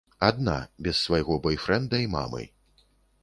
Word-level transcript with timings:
Адна, 0.27 0.55
без 0.87 0.95
свайго 1.01 1.37
бойфрэнда 1.45 1.95
і 2.05 2.09
мамы. 2.17 2.43